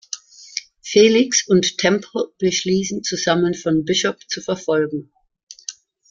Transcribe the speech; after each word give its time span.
Felix 0.81 1.47
und 1.47 1.77
Temple 1.77 2.29
beschließen, 2.39 3.03
zusammen 3.03 3.53
von 3.53 3.85
Bishop 3.85 4.17
zu 4.27 4.41
verfolgen. 4.41 5.13